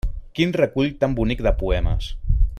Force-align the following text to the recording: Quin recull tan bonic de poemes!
Quin 0.37 0.53
recull 0.61 0.89
tan 1.03 1.13
bonic 1.21 1.45
de 1.49 1.55
poemes! 1.61 2.09